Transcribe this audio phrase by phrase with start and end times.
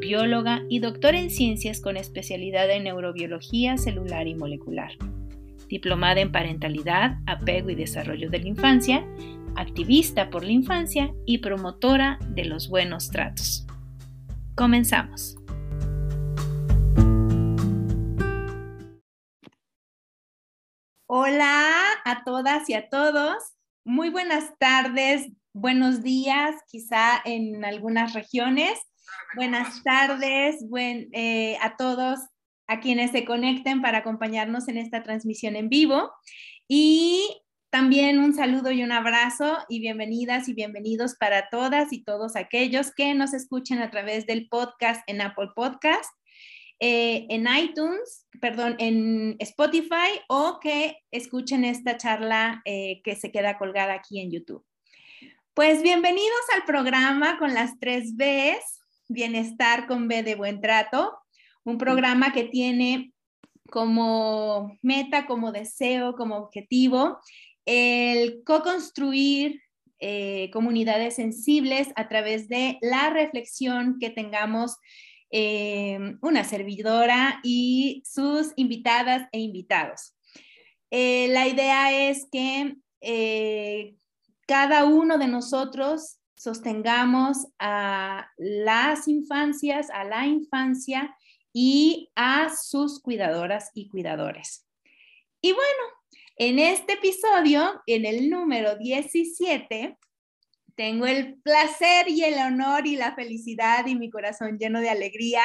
[0.00, 4.92] bióloga y doctora en ciencias con especialidad en neurobiología celular y molecular.
[5.68, 9.06] Diplomada en parentalidad, apego y desarrollo de la infancia,
[9.56, 13.66] activista por la infancia y promotora de los buenos tratos.
[14.54, 15.36] Comenzamos.
[21.06, 21.70] Hola
[22.04, 23.36] a todas y a todos.
[23.84, 28.80] Muy buenas tardes, buenos días, quizá en algunas regiones.
[29.36, 30.64] Buenas tardes
[31.12, 32.20] eh, a todos
[32.66, 36.10] a quienes se conecten para acompañarnos en esta transmisión en vivo.
[36.68, 37.26] Y
[37.70, 42.92] también un saludo y un abrazo y bienvenidas y bienvenidos para todas y todos aquellos
[42.94, 46.08] que nos escuchen a través del podcast en Apple Podcast,
[46.78, 53.58] eh, en iTunes, perdón, en Spotify o que escuchen esta charla eh, que se queda
[53.58, 54.64] colgada aquí en YouTube.
[55.52, 61.18] Pues bienvenidos al programa con las tres Bs, bienestar con B de buen trato,
[61.64, 63.12] un programa que tiene
[63.70, 67.18] como meta, como deseo, como objetivo,
[67.64, 69.62] el co-construir
[70.00, 74.76] eh, comunidades sensibles a través de la reflexión que tengamos
[75.30, 80.14] eh, una servidora y sus invitadas e invitados.
[80.90, 82.76] Eh, la idea es que
[84.46, 91.16] cada uno de nosotros sostengamos a las infancias, a la infancia
[91.52, 94.66] y a sus cuidadoras y cuidadores.
[95.40, 95.82] Y bueno,
[96.36, 99.96] en este episodio, en el número 17,
[100.74, 105.42] tengo el placer y el honor y la felicidad y mi corazón lleno de alegría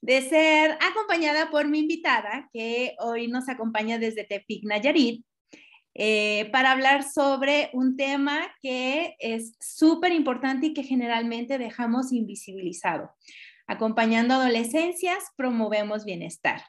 [0.00, 5.24] de ser acompañada por mi invitada, que hoy nos acompaña desde Tepic, Nayarit,
[5.94, 13.12] eh, para hablar sobre un tema que es súper importante y que generalmente dejamos invisibilizado.
[13.66, 16.62] Acompañando adolescencias, promovemos bienestar.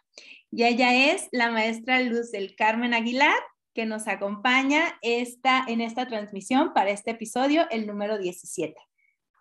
[0.51, 3.35] Y ella es la maestra Luz del Carmen Aguilar,
[3.73, 8.75] que nos acompaña esta, en esta transmisión para este episodio, el número 17.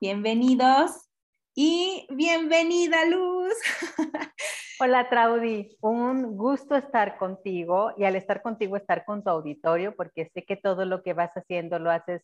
[0.01, 1.09] Bienvenidos
[1.54, 3.54] y bienvenida Luz.
[4.81, 10.31] Hola Traudy, un gusto estar contigo y al estar contigo estar con tu auditorio porque
[10.34, 12.22] sé que todo lo que vas haciendo lo haces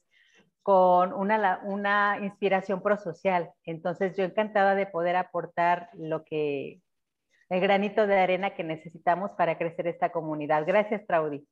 [0.63, 3.51] con una, una inspiración prosocial.
[3.65, 6.81] Entonces, yo encantada de poder aportar lo que,
[7.49, 10.65] el granito de arena que necesitamos para crecer esta comunidad.
[10.67, 11.47] Gracias, Traudy.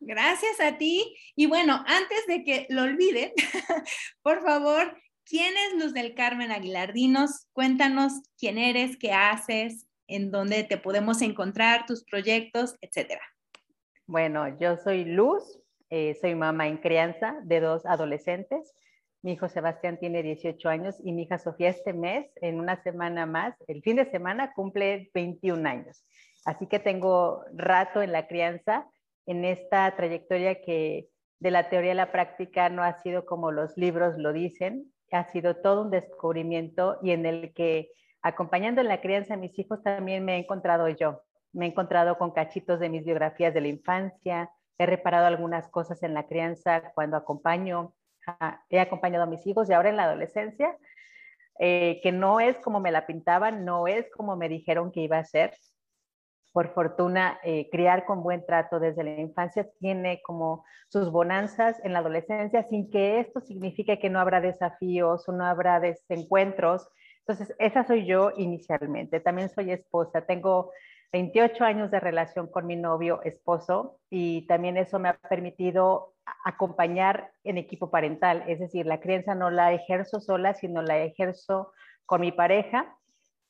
[0.00, 1.16] Gracias a ti.
[1.36, 3.32] Y bueno, antes de que lo olviden,
[4.22, 6.92] por favor, ¿quién es Luz del Carmen Aguilar?
[6.92, 13.22] Dinos, cuéntanos quién eres, qué haces, en dónde te podemos encontrar, tus proyectos, etcétera.
[14.06, 15.60] Bueno, yo soy Luz,
[15.90, 18.74] eh, soy mamá en crianza de dos adolescentes.
[19.22, 23.24] Mi hijo Sebastián tiene 18 años y mi hija Sofía este mes, en una semana
[23.24, 26.04] más, el fin de semana, cumple 21 años.
[26.44, 28.88] Así que tengo rato en la crianza,
[29.26, 31.08] en esta trayectoria que
[31.38, 35.24] de la teoría a la práctica no ha sido como los libros lo dicen, ha
[35.30, 37.90] sido todo un descubrimiento y en el que
[38.22, 41.22] acompañando en la crianza a mis hijos también me he encontrado yo.
[41.52, 46.02] Me he encontrado con cachitos de mis biografías de la infancia, he reparado algunas cosas
[46.02, 47.94] en la crianza cuando acompaño,
[48.70, 50.76] he acompañado a mis hijos y ahora en la adolescencia,
[51.58, 55.18] eh, que no es como me la pintaban, no es como me dijeron que iba
[55.18, 55.54] a ser.
[56.52, 61.92] Por fortuna, eh, criar con buen trato desde la infancia tiene como sus bonanzas en
[61.92, 66.88] la adolescencia, sin que esto signifique que no habrá desafíos o no habrá desencuentros.
[67.26, 69.20] Entonces, esa soy yo inicialmente.
[69.20, 70.70] También soy esposa, tengo
[71.12, 76.14] 28 años de relación con mi novio esposo y también eso me ha permitido
[76.44, 81.72] acompañar en equipo parental, es decir, la crianza no la ejerzo sola, sino la ejerzo
[82.06, 82.96] con mi pareja.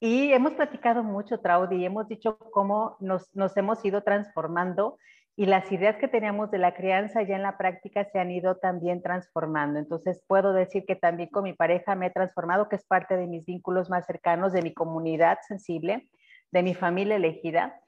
[0.05, 4.99] Y hemos platicado mucho, Traudy, y hemos dicho cómo nos, nos hemos ido transformando
[5.37, 8.57] y las ideas que teníamos de la crianza ya en la práctica se han ido
[8.57, 9.79] también transformando.
[9.79, 13.29] Entonces puedo decir que también con mi pareja me he transformado, que es parte de
[13.29, 16.09] mis vínculos más cercanos, de mi comunidad sensible
[16.51, 17.81] de mi familia elegida.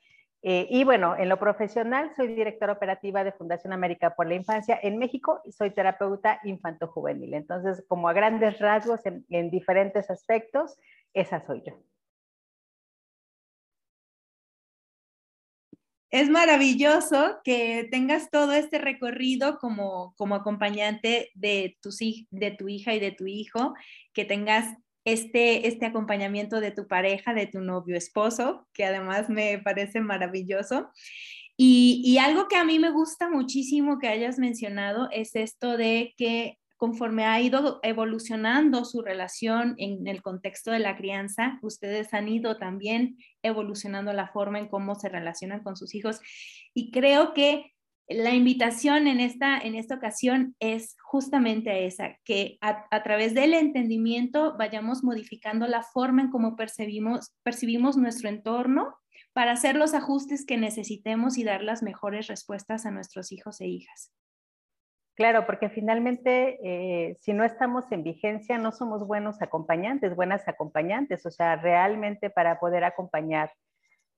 [0.43, 4.79] Eh, y bueno, en lo profesional soy directora operativa de Fundación América por la Infancia
[4.81, 7.35] en México y soy terapeuta infanto-juvenil.
[7.35, 10.79] Entonces, como a grandes rasgos, en, en diferentes aspectos,
[11.13, 11.75] esa soy yo.
[16.15, 21.91] Es maravilloso que tengas todo este recorrido como, como acompañante de tu,
[22.31, 23.75] de tu hija y de tu hijo,
[24.13, 29.59] que tengas este, este acompañamiento de tu pareja, de tu novio esposo, que además me
[29.59, 30.89] parece maravilloso.
[31.57, 36.15] Y, y, algo que a mí me gusta muchísimo que hayas mencionado es esto de
[36.17, 42.29] que conforme ha ido evolucionando su relación en el contexto de la crianza, ustedes han
[42.29, 46.21] ido también evolucionando la forma en cómo se relacionan con sus hijos.
[46.75, 47.73] Y creo que
[48.07, 54.55] la invitación en esta, en esta ocasión es justamente esa, que a, través del entendimiento
[54.59, 58.95] vayamos modificando la forma en cómo percibimos, percibimos nuestro entorno
[59.33, 63.69] para hacer los ajustes que necesitemos y dar las mejores respuestas a nuestros hijos e
[63.69, 64.13] hijas.
[65.15, 71.25] Claro, porque finalmente, eh, si no estamos en vigencia, no somos buenos acompañantes, buenas acompañantes.
[71.25, 73.53] O sea, realmente para poder acompañar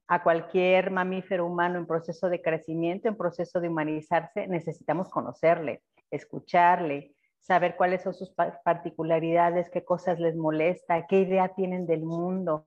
[0.08, 7.12] a cualquier mamífero humano en proceso de crecimiento, en proceso de humanizarse, necesitamos conocerle, escucharle,
[7.40, 8.32] saber cuáles son sus
[8.64, 12.66] particularidades, qué cosas les molesta, qué idea tienen del mundo,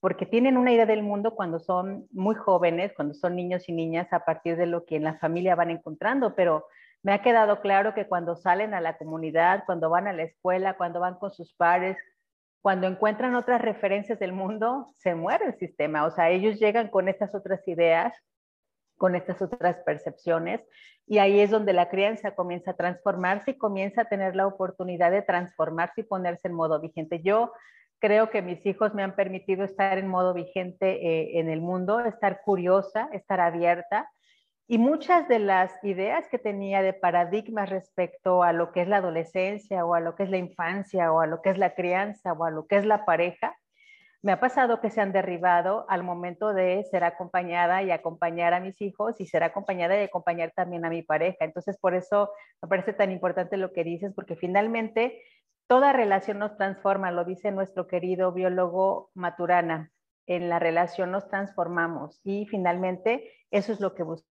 [0.00, 4.12] porque tienen una idea del mundo cuando son muy jóvenes, cuando son niños y niñas,
[4.12, 6.66] a partir de lo que en la familia van encontrando, pero
[7.02, 10.76] me ha quedado claro que cuando salen a la comunidad, cuando van a la escuela,
[10.76, 11.96] cuando van con sus pares,
[12.60, 16.04] cuando encuentran otras referencias del mundo, se muere el sistema.
[16.04, 18.12] O sea, ellos llegan con estas otras ideas,
[18.98, 20.60] con estas otras percepciones,
[21.06, 25.10] y ahí es donde la crianza comienza a transformarse y comienza a tener la oportunidad
[25.10, 27.22] de transformarse y ponerse en modo vigente.
[27.22, 27.52] Yo
[27.98, 32.00] creo que mis hijos me han permitido estar en modo vigente eh, en el mundo,
[32.00, 34.10] estar curiosa, estar abierta
[34.70, 38.98] y muchas de las ideas que tenía de paradigmas respecto a lo que es la
[38.98, 42.34] adolescencia o a lo que es la infancia o a lo que es la crianza
[42.34, 43.58] o a lo que es la pareja,
[44.22, 48.60] me ha pasado que se han derribado al momento de ser acompañada y acompañar a
[48.60, 51.44] mis hijos y ser acompañada y acompañar también a mi pareja.
[51.44, 52.30] Entonces, por eso
[52.62, 55.20] me parece tan importante lo que dices, porque finalmente
[55.66, 59.90] toda relación nos transforma, lo dice nuestro querido biólogo Maturana.
[60.28, 64.29] En la relación nos transformamos y finalmente eso es lo que buscamos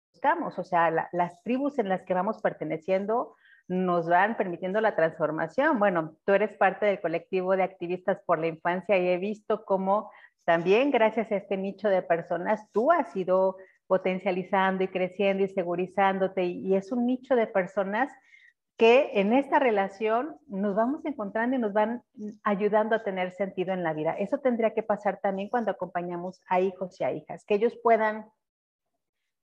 [0.58, 3.36] o sea, las tribus en las que vamos perteneciendo
[3.68, 5.80] nos van permitiendo la transformación.
[5.80, 10.12] Bueno, tú eres parte del colectivo de activistas por la infancia y he visto cómo
[10.46, 13.56] también gracias a este nicho de personas tú has ido
[13.88, 18.12] potencializando y creciendo y segurizándote y es un nicho de personas
[18.78, 22.02] que en esta relación nos vamos encontrando y nos van
[22.44, 24.14] ayudando a tener sentido en la vida.
[24.14, 28.26] Eso tendría que pasar también cuando acompañamos a hijos y a hijas, que ellos puedan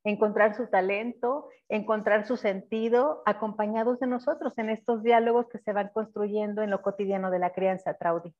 [0.05, 5.91] encontrar su talento, encontrar su sentido, acompañados de nosotros en estos diálogos que se van
[5.93, 8.35] construyendo en lo cotidiano de la crianza, Traudy.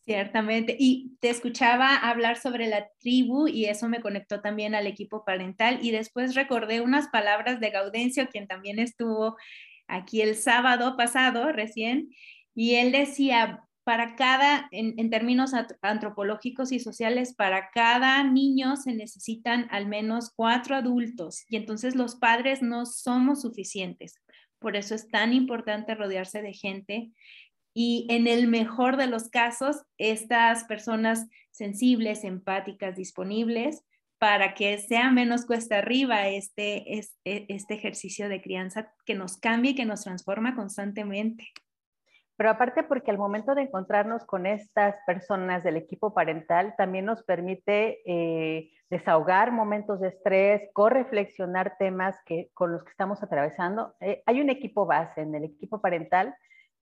[0.00, 0.74] Ciertamente.
[0.78, 5.80] Y te escuchaba hablar sobre la tribu y eso me conectó también al equipo parental
[5.82, 9.36] y después recordé unas palabras de Gaudencio, quien también estuvo
[9.86, 12.10] aquí el sábado pasado recién,
[12.54, 19.66] y él decía, para cada, en, términos antropológicos y sociales, para cada niño se necesitan
[19.70, 24.16] al menos cuatro adultos y entonces los padres no somos suficientes.
[24.58, 27.12] Por eso es tan importante rodearse de gente
[27.72, 33.84] y en el mejor de los casos, estas personas sensibles, empáticas, disponibles,
[34.18, 39.70] para que sea menos cuesta arriba este, este, este ejercicio de crianza que nos cambie
[39.70, 41.48] y que nos transforma constantemente
[42.38, 47.24] pero aparte porque al momento de encontrarnos con estas personas del equipo parental también nos
[47.24, 53.96] permite eh, desahogar momentos de estrés, correflexionar temas que, con los que estamos atravesando.
[54.00, 56.32] Eh, hay un equipo base en el equipo parental,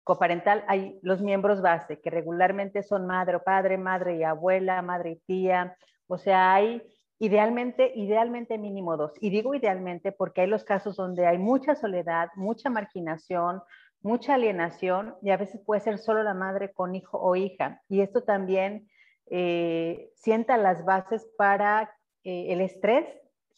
[0.04, 5.12] coparental, hay los miembros base que regularmente son madre o padre, madre y abuela, madre
[5.12, 5.74] y tía,
[6.06, 6.82] o sea, hay
[7.18, 9.12] idealmente, idealmente mínimo dos.
[9.22, 13.62] Y digo idealmente porque hay los casos donde hay mucha soledad, mucha marginación,
[14.06, 17.82] mucha alienación y a veces puede ser solo la madre con hijo o hija.
[17.88, 18.88] Y esto también
[19.26, 23.04] eh, sienta las bases para eh, el estrés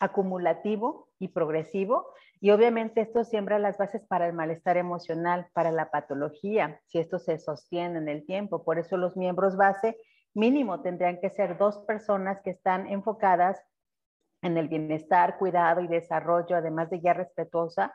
[0.00, 2.07] acumulativo y progresivo.
[2.40, 7.19] Y obviamente esto siembra las bases para el malestar emocional, para la patología, si esto
[7.19, 8.64] se sostiene en el tiempo.
[8.64, 9.99] Por eso los miembros base
[10.35, 13.61] mínimo tendrían que ser dos personas que están enfocadas
[14.40, 17.93] en el bienestar, cuidado y desarrollo, además de guía respetuosa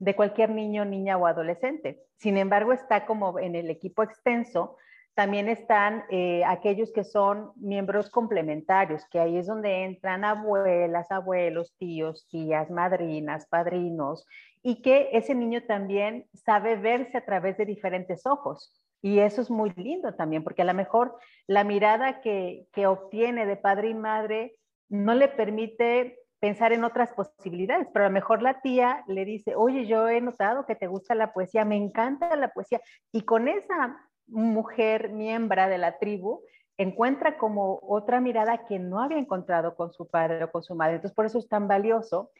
[0.00, 2.02] de cualquier niño, niña o adolescente.
[2.16, 4.76] Sin embargo, está como en el equipo extenso,
[5.14, 11.74] también están eh, aquellos que son miembros complementarios, que ahí es donde entran abuelas, abuelos,
[11.78, 14.26] tíos, tías, madrinas, padrinos,
[14.62, 18.82] y que ese niño también sabe verse a través de diferentes ojos.
[19.02, 23.44] Y eso es muy lindo también, porque a lo mejor la mirada que, que obtiene
[23.44, 24.56] de padre y madre
[24.88, 29.54] no le permite pensar en otras posibilidades, pero a lo mejor la tía le dice,
[29.54, 32.80] oye, yo he notado que te gusta la poesía, me encanta la poesía,
[33.12, 36.42] y con esa mujer miembro de la tribu
[36.78, 40.94] encuentra como otra mirada que no había encontrado con su padre o con su madre.
[40.94, 42.30] Entonces, por eso es tan valioso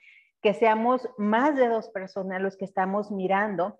[0.41, 3.79] que seamos más de dos personas los que estamos mirando,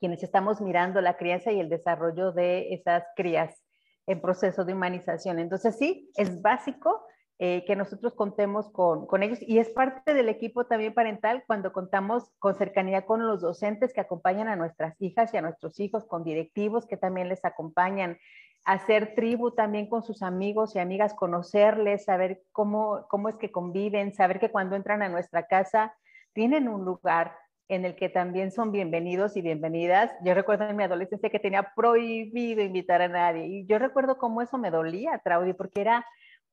[0.00, 3.62] quienes estamos mirando la crianza y el desarrollo de esas crías
[4.08, 5.38] en proceso de humanización.
[5.38, 7.06] Entonces, sí, es básico
[7.38, 11.70] eh, que nosotros contemos con, con, ellos y es parte del equipo también parental cuando
[11.70, 16.06] contamos con cercanía con los docentes que acompañan a nuestras hijas y a nuestros hijos,
[16.06, 18.16] con directivos que también les acompañan,
[18.64, 24.14] hacer tribu también con sus amigos y amigas, conocerles, saber cómo, cómo es que conviven,
[24.14, 25.94] saber que cuando entran a nuestra casa
[26.32, 27.36] tienen un lugar
[27.68, 30.10] en el que también son bienvenidos y bienvenidas.
[30.24, 34.40] Yo recuerdo en mi adolescencia que tenía prohibido invitar a nadie y yo recuerdo cómo
[34.40, 36.06] eso me dolía, Traudy, porque era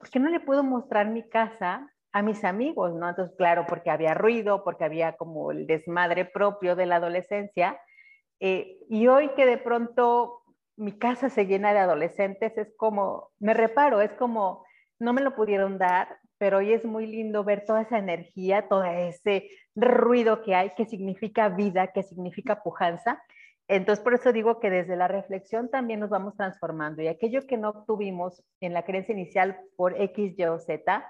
[0.10, 2.94] ¿por no le puedo mostrar mi casa a mis amigos?
[2.94, 3.10] ¿no?
[3.10, 7.80] Entonces, claro, porque había ruido, porque había como el desmadre propio de la adolescencia.
[8.40, 10.44] Eh, y hoy que de pronto
[10.76, 14.66] mi casa se llena de adolescentes, es como, me reparo, es como,
[15.00, 18.84] no me lo pudieron dar, pero hoy es muy lindo ver toda esa energía, todo
[18.84, 23.24] ese ruido que hay, que significa vida, que significa pujanza.
[23.68, 27.58] Entonces, por eso digo que desde la reflexión también nos vamos transformando y aquello que
[27.58, 31.06] no obtuvimos en la creencia inicial por X, Y o Z,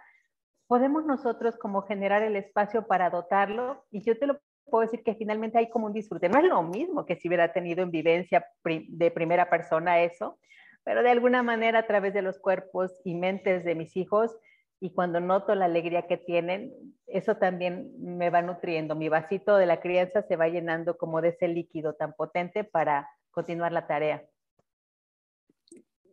[0.67, 5.15] podemos nosotros como generar el espacio para dotarlo y yo te lo puedo decir que
[5.15, 6.29] finalmente hay como un disfrute.
[6.29, 10.39] No es lo mismo que si hubiera tenido en vivencia de primera persona eso,
[10.83, 14.36] pero de alguna manera a través de los cuerpos y mentes de mis hijos
[14.83, 16.73] y cuando noto la alegría que tienen,
[17.07, 18.95] eso también me va nutriendo.
[18.95, 23.09] Mi vasito de la crianza se va llenando como de ese líquido tan potente para
[23.31, 24.25] continuar la tarea.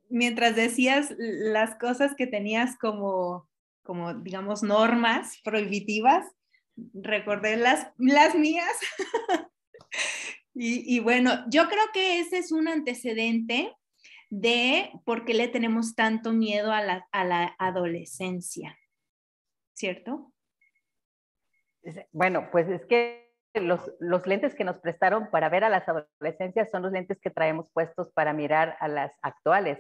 [0.09, 3.49] Mientras decías las cosas que tenías como,
[3.83, 6.25] como digamos, normas prohibitivas,
[6.95, 8.79] recordé las, las mías.
[10.55, 13.75] y, y bueno, yo creo que ese es un antecedente
[14.31, 18.79] de por qué le tenemos tanto miedo a la, adolescencia,
[19.75, 20.33] ¿cierto?
[22.13, 26.71] Bueno, pues es que los, los, lentes que nos prestaron para ver a las adolescencias
[26.71, 29.79] son los lentes que traemos puestos para mirar a las actuales.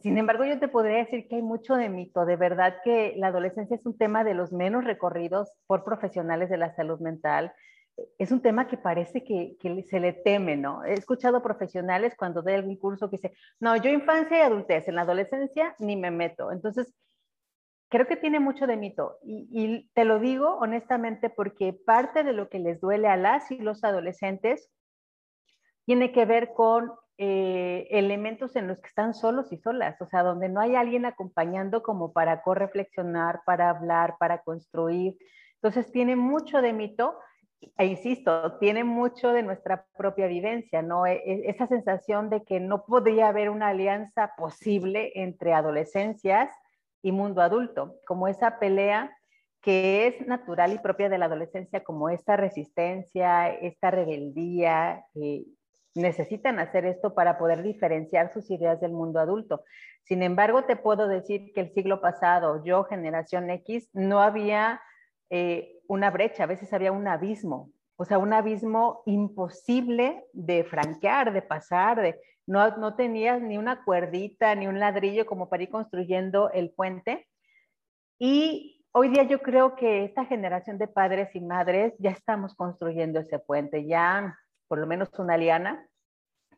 [0.00, 2.24] Sin embargo, yo te podría decir que hay mucho de mito.
[2.24, 6.56] De verdad que la adolescencia es un tema de los menos recorridos por profesionales de
[6.56, 7.52] la salud mental
[8.18, 9.56] es un tema que parece que,
[9.88, 10.84] se le teme, ¿no?
[10.84, 14.96] He escuchado profesionales cuando doy algún curso que dicen, no, yo infancia y adultez, en
[14.96, 16.50] la adolescencia ni me meto.
[16.50, 16.92] Entonces,
[17.88, 22.48] creo que tiene mucho de mito y, te lo digo honestamente porque parte de lo
[22.48, 24.68] que les duele a las y los adolescentes
[25.84, 30.24] tiene que ver con eh, elementos en los que están solos y solas, o sea,
[30.24, 35.16] donde no hay alguien acompañando como para correflexionar, para hablar, para construir.
[35.62, 37.16] Entonces, tiene mucho de mito
[37.78, 41.06] e insisto, tiene mucho de nuestra propia vivencia, ¿no?
[41.06, 46.50] E, e, esa sensación de que no podría haber una alianza posible entre adolescencias
[47.02, 49.16] y mundo adulto, como esa pelea
[49.60, 55.06] que es natural y propia de la adolescencia, como esta resistencia, esta rebeldía,
[55.94, 59.64] necesitan hacer esto para poder diferenciar sus ideas del mundo adulto.
[60.02, 64.82] Sin embargo, te puedo decir que el siglo pasado, yo, generación X, no había
[65.30, 71.32] eh, una brecha, a veces había un abismo, o sea, un abismo imposible de franquear,
[71.32, 75.70] de pasar, de, no, no tenías ni una cuerdita, ni un ladrillo como para ir
[75.70, 77.26] construyendo el puente.
[78.18, 83.20] Y hoy día yo creo que esta generación de padres y madres ya estamos construyendo
[83.20, 84.38] ese puente, ya
[84.68, 85.86] por lo menos una liana,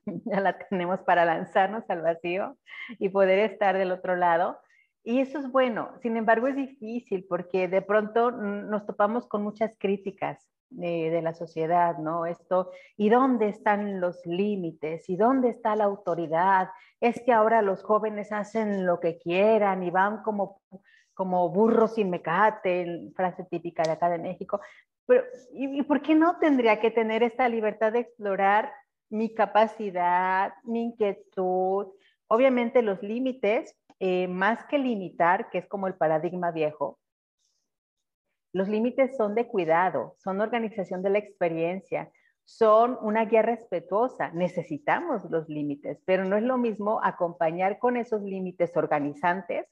[0.25, 2.57] ya la tenemos para lanzarnos al vacío
[2.99, 4.59] y poder estar del otro lado.
[5.09, 9.71] Y eso es bueno, sin embargo es difícil porque de pronto nos topamos con muchas
[9.79, 12.27] críticas de, la sociedad, ¿no?
[12.27, 15.09] Esto, ¿y dónde están los límites?
[15.09, 16.71] ¿Y dónde está la autoridad?
[17.01, 20.61] Es que ahora los jóvenes hacen lo que quieran y van como,
[21.15, 24.61] como burros sin mecate, frase típica de acá de México.
[25.07, 25.23] Pero,
[25.53, 28.73] ¿y, ¿y por qué no tendría que tener esta libertad de explorar
[29.09, 31.93] mi capacidad, mi inquietud?
[32.27, 36.99] Obviamente los límites eh, más que limitar, que es como el paradigma viejo,
[38.53, 42.11] los límites son de cuidado, son organización de la experiencia,
[42.47, 44.31] son una guía respetuosa.
[44.31, 49.67] Necesitamos los límites, pero no es lo mismo acompañar con esos límites organizantes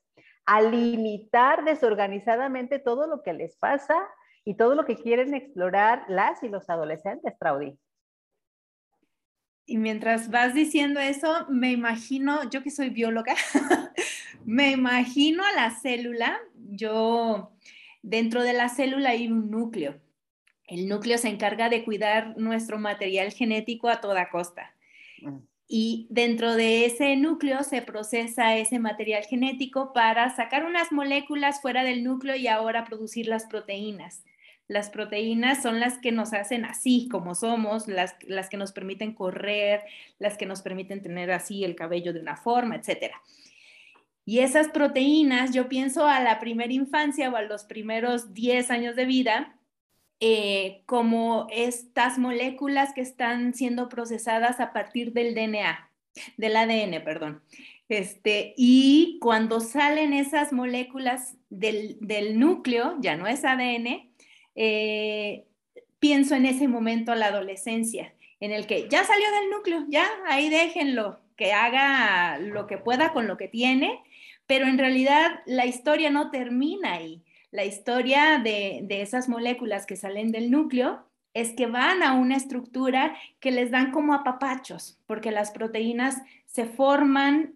[0.44, 3.96] a limitar desorganizadamente todo lo que les pasa
[4.44, 7.78] y todo lo que quieren explorar las y los adolescentes, Traudy.
[9.66, 13.34] Y mientras vas diciendo eso, me imagino, yo que soy bióloga,
[14.44, 16.38] me imagino a la célula,
[16.70, 17.54] yo
[18.04, 19.98] Dentro de la célula hay un núcleo.
[20.66, 24.74] El núcleo se encarga de cuidar nuestro material genético a toda costa.
[25.22, 25.38] Mm.
[25.66, 31.82] Y dentro de ese núcleo se procesa ese material genético para sacar unas moléculas fuera
[31.82, 34.22] del núcleo y ahora producir las proteínas.
[34.68, 39.14] Las proteínas son las que nos hacen así como somos, las, las que nos permiten
[39.14, 39.80] correr,
[40.18, 43.14] las que nos permiten tener así el cabello de una forma, etc.
[44.24, 48.96] Y esas proteínas, yo pienso a la primera infancia o a los primeros 10 años
[48.96, 49.58] de vida,
[50.20, 55.90] eh, como estas moléculas que están siendo procesadas a partir del DNA,
[56.36, 57.42] del ADN, perdón.
[57.88, 64.10] Este, y cuando salen esas moléculas del, del núcleo, ya no es ADN,
[64.54, 65.46] eh,
[65.98, 70.48] pienso en ese momento la adolescencia, en el que ya salió del núcleo, ya ahí
[70.48, 74.00] déjenlo, que haga lo que pueda con lo que tiene,
[74.46, 77.22] pero en realidad la historia no termina ahí.
[77.50, 82.36] La historia de, de esas moléculas que salen del núcleo es que van a una
[82.36, 87.54] estructura que les dan como apapachos, porque las proteínas se forman,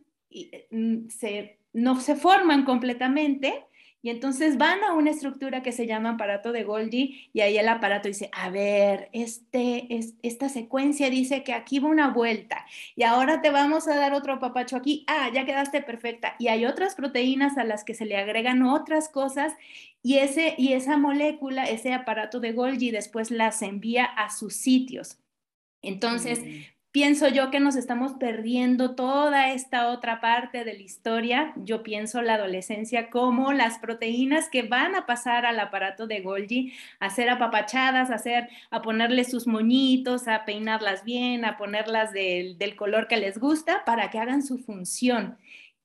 [0.71, 3.65] mm, se, no se forman completamente,
[4.01, 7.69] y entonces van a una estructura que se llama aparato de Golgi y ahí el
[7.69, 12.65] aparato dice, a ver, este, es, esta secuencia dice que aquí va una vuelta
[12.95, 15.05] y ahora te vamos a dar otro papacho aquí.
[15.09, 16.37] Ah, ya quedaste perfecta.
[16.39, 19.55] Y hay otras proteínas a las que se le agregan otras cosas
[20.01, 25.19] y, ese, y esa molécula, ese aparato de Golgi después las envía a sus sitios.
[25.83, 31.53] Entonces, mm pienso yo que nos estamos perdiendo toda esta otra parte de la historia.
[31.57, 36.73] Yo pienso la adolescencia como las proteínas que van a pasar al aparato de Golgi,
[37.01, 42.59] a ser apapachadas, a, hacer, a ponerle sus moñitos, a peinarlas bien, a ponerlas del,
[42.59, 45.37] del color que les gusta para que hagan su función.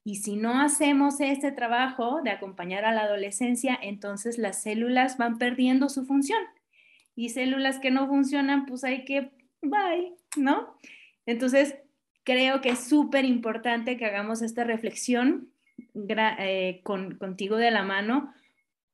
[0.05, 5.37] Y si no hacemos este trabajo de acompañar a la adolescencia, entonces las células van
[5.37, 6.41] perdiendo su función.
[7.15, 9.31] Y células que no funcionan, pues hay que
[9.63, 10.77] bye, ¿no?
[11.25, 11.75] Entonces,
[12.23, 15.51] creo que es súper importante que hagamos esta reflexión
[15.95, 18.33] eh, contigo de la mano,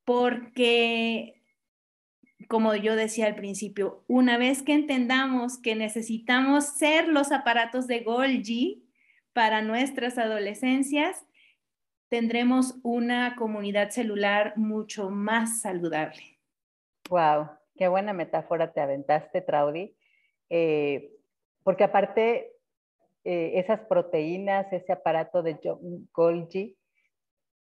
[0.05, 1.41] porque,
[2.47, 7.99] como yo decía al principio, una vez que entendamos que necesitamos ser los aparatos de
[8.01, 8.85] Golgi
[9.33, 11.25] para nuestras adolescencias,
[12.09, 16.39] tendremos una comunidad celular mucho más saludable.
[17.09, 19.95] Wow, qué buena metáfora te aventaste, Traudy.
[20.49, 21.15] Eh,
[21.63, 22.53] porque aparte
[23.23, 25.59] eh, esas proteínas, ese aparato de
[26.13, 26.77] Golgi,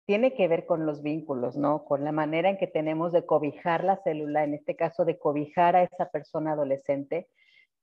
[0.06, 1.86] tiene que ver con los vínculos, ¿no?
[1.86, 5.76] Con la manera en que tenemos de cobijar la célula, en este caso de cobijar
[5.76, 7.30] a esa persona adolescente.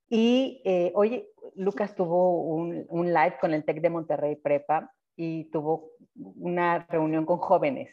[0.09, 5.92] Y eh, hoy Lucas tuvo un, live con el TEC de Monterrey Prepa y tuvo
[6.14, 7.90] una reunión con jóvenes,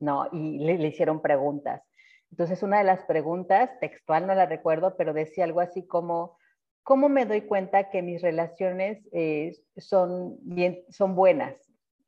[0.00, 0.28] ¿no?
[0.32, 1.82] Y le hicieron preguntas.
[2.30, 6.36] Entonces, una de las preguntas, textual no la recuerdo, pero decía algo así como,
[6.82, 11.56] ¿cómo me doy cuenta que mis relaciones eh, son, bien, son buenas?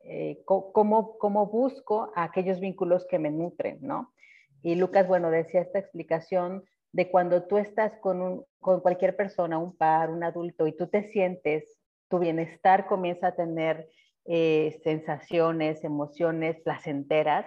[0.05, 4.13] Eh, ¿cómo, ¿Cómo busco aquellos vínculos que me nutren, no?
[4.63, 9.77] Y Lucas, bueno, decía esta explicación de cuando tú estás con, con cualquier persona, un
[9.77, 13.89] par, un adulto, y tú te sientes, tu bienestar comienza a tener
[14.25, 17.47] eh, sensaciones, emociones placenteras,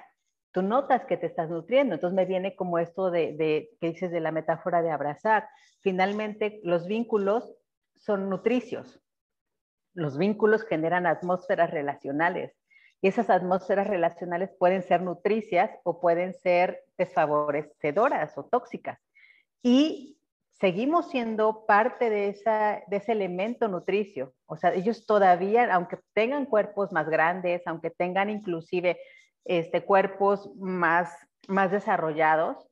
[0.56, 1.96] tú notas que te estás nutriendo.
[1.96, 5.50] Entonces me viene como esto de, que dices de la metáfora de abrazar.
[5.82, 7.54] Finalmente, los vínculos
[7.96, 9.02] son nutricios.
[9.94, 12.56] Los vínculos generan atmósferas relacionales
[13.02, 18.98] y esas atmósferas relacionales pueden ser nutricias o pueden ser desfavorecedoras o tóxicas.
[19.62, 24.34] Y seguimos siendo parte de, esa, de ese elemento nutricio.
[24.46, 28.98] O sea, ellos todavía, aunque tengan cuerpos más grandes, aunque tengan inclusive
[29.46, 31.16] este, cuerpos más,
[31.48, 32.68] más desarrollados,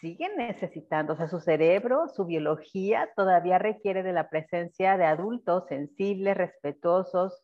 [0.00, 5.66] siguen necesitando, o sea, su cerebro, su biología todavía requiere de la presencia de adultos
[5.68, 7.42] sensibles, respetuosos,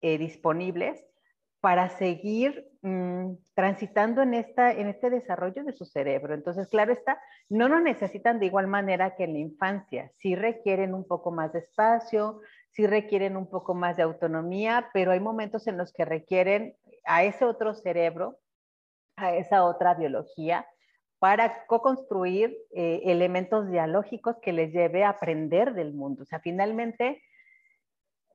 [0.00, 1.04] eh, disponibles
[1.60, 6.34] para seguir mm, transitando en, esta, en este desarrollo de su cerebro.
[6.34, 10.92] Entonces, claro está, no lo necesitan de igual manera que en la infancia, sí requieren
[10.92, 12.40] un poco más de espacio,
[12.72, 17.24] sí requieren un poco más de autonomía, pero hay momentos en los que requieren a
[17.24, 18.38] ese otro cerebro,
[19.16, 20.66] a esa otra biología,
[21.18, 26.22] para co-construir eh, elementos dialógicos que les lleve a aprender del mundo.
[26.22, 27.22] O sea, finalmente,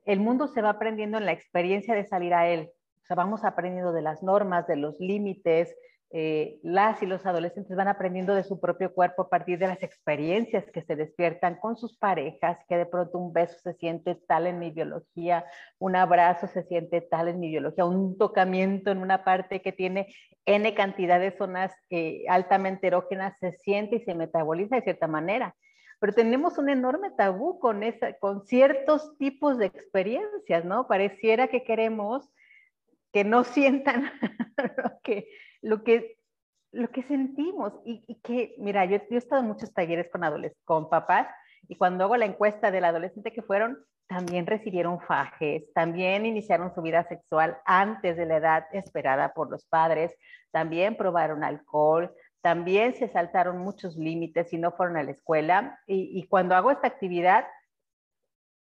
[0.05, 2.71] el mundo se va aprendiendo en la experiencia de salir a él.
[3.01, 5.75] O sea, vamos aprendiendo de las normas, de los límites,
[6.09, 9.83] eh, las y los adolescentes van aprendiendo de su propio cuerpo a partir de las
[9.83, 14.47] experiencias que se despiertan con sus parejas, que de pronto un beso se siente tal
[14.47, 15.45] en mi biología,
[15.79, 20.07] un abrazo se siente tal en mi biología, un tocamiento en una parte que tiene
[20.45, 25.55] N cantidad de zonas eh, altamente erógenas se siente y se metaboliza de cierta manera.
[25.99, 30.87] Pero tenemos un enorme tabú con, esa, con ciertos tipos de experiencias, ¿no?
[30.87, 32.31] Pareciera que queremos
[33.11, 34.11] que no sientan
[35.03, 35.27] que
[35.67, 36.17] lo que,
[36.71, 40.21] lo que sentimos y, que, mira, yo, he estado en muchos talleres con,
[40.63, 41.27] con papás
[41.67, 43.77] y cuando hago la encuesta del adolescente que fueron,
[44.07, 49.65] también recibieron fajes, también iniciaron su vida sexual antes de la edad esperada por los
[49.65, 50.15] padres,
[50.51, 55.81] también probaron alcohol, también se saltaron muchos límites y no fueron a la escuela.
[55.85, 57.45] Y, cuando hago esta actividad,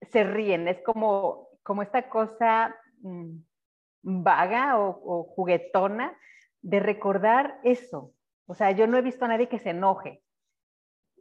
[0.00, 3.36] se ríen, es como, como esta cosa mm,
[4.02, 6.16] vaga o, juguetona
[6.62, 8.12] de recordar eso.
[8.46, 10.22] O sea, yo no he visto a nadie que se enoje.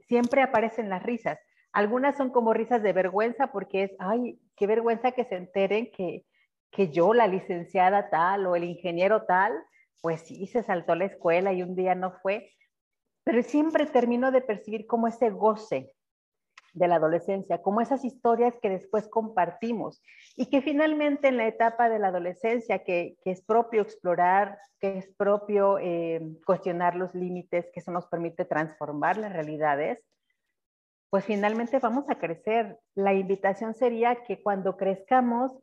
[0.08, 1.40] Siempre aparecen las risas.
[1.72, 6.26] Algunas son como risas de vergüenza porque es, ay, qué vergüenza que se enteren que,
[6.72, 9.54] que yo, la licenciada tal o el ingeniero tal,
[10.02, 12.52] pues sí, se saltó a la escuela y un día no fue.
[13.24, 15.92] Pero siempre termino de percibir como ese goce
[16.76, 20.04] de la adolescencia, como esas historias que después compartimos
[20.36, 25.10] y que finalmente en la etapa de la adolescencia, que, es propio explorar, que es
[25.18, 30.04] propio eh, cuestionar los límites, que eso nos permite transformar las realidades,
[31.10, 32.78] pues finalmente vamos a crecer.
[32.94, 35.58] La invitación sería que cuando crezcamos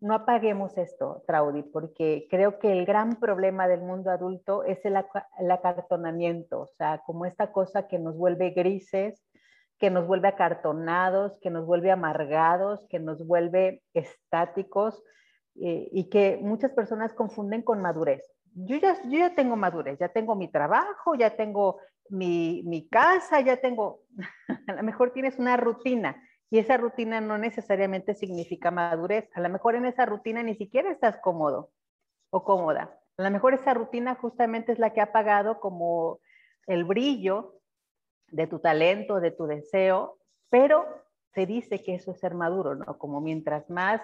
[0.00, 4.96] no apaguemos esto, Traudy, porque creo que el gran problema del mundo adulto es el,
[5.38, 9.20] el acartonamiento, o sea, como esta cosa que nos vuelve grises,
[9.78, 15.02] que nos vuelve acartonados, que nos vuelve amargados, que nos vuelve estáticos
[15.54, 18.22] eh, y que muchas personas confunden con madurez.
[18.54, 21.78] Yo ya, yo ya tengo madurez, ya tengo mi trabajo, ya tengo
[22.10, 24.02] mi, mi casa, ya tengo,
[24.66, 29.28] a lo mejor tienes una rutina y esa rutina no necesariamente significa madurez.
[29.34, 31.70] A lo mejor en esa rutina ni siquiera estás cómodo
[32.30, 32.98] o cómoda.
[33.18, 36.20] A lo mejor esa rutina justamente es la que ha apagado como
[36.66, 37.57] el brillo
[38.30, 40.18] de tu talento, de tu deseo,
[40.50, 40.86] pero
[41.34, 42.98] se dice que eso es ser maduro, ¿no?
[42.98, 44.00] Como mientras más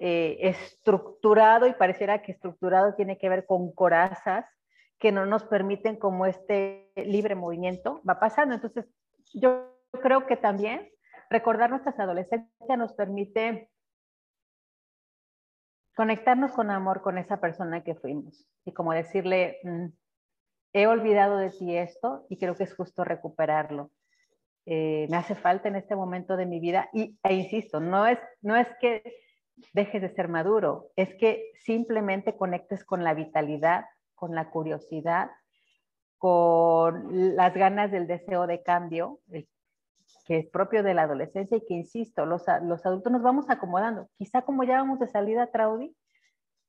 [0.00, 4.46] eh, estructurado, y pareciera que estructurado tiene que ver con corazas
[4.98, 8.54] que no nos permiten como este libre movimiento, va pasando.
[8.54, 8.86] Entonces,
[9.32, 10.90] yo creo que también
[11.30, 13.70] recordar nuestras adolescencias nos permite
[15.94, 19.86] conectarnos con amor con esa persona que fuimos y como decirle, mm,
[20.74, 23.90] he olvidado de ti esto y creo que es justo recuperarlo.
[24.66, 28.18] Eh, me hace falta en este momento de mi vida y, e insisto, no es,
[28.42, 29.02] no es que
[29.72, 33.84] dejes de ser maduro, es que simplemente conectes con la vitalidad,
[34.14, 35.30] con la curiosidad,
[36.18, 39.20] con las ganas del deseo de cambio,
[40.24, 44.08] que es propio de la adolescencia y que, insisto, los, los adultos nos vamos acomodando.
[44.16, 45.94] Quizá como ya vamos de salida, Traudy,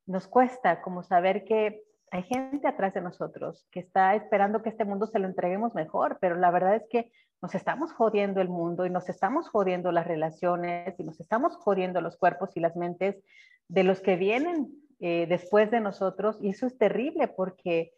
[0.06, 1.86] nos cuesta como saber que
[2.16, 6.18] hay gente atrás de nosotros que está esperando que este mundo se lo entreguemos mejor,
[6.22, 10.08] pero la verdad es que nos estamos jodiendo el mundo y nos estamos jodiendo las
[10.08, 13.22] relaciones y nos estamos jodiendo los cuerpos y las mentes
[13.68, 14.70] de los que vienen
[15.02, 16.38] eh, después de nosotros.
[16.42, 17.92] Y eso es terrible porque